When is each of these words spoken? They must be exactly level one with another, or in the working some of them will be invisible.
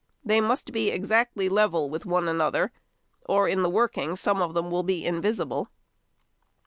They 0.25 0.41
must 0.41 0.71
be 0.73 0.89
exactly 0.89 1.47
level 1.47 1.83
one 1.83 1.91
with 1.91 2.05
another, 2.27 2.71
or 3.29 3.47
in 3.47 3.61
the 3.61 3.69
working 3.69 4.15
some 4.15 4.41
of 4.41 4.55
them 4.55 4.71
will 4.71 4.81
be 4.81 5.05
invisible. 5.05 5.67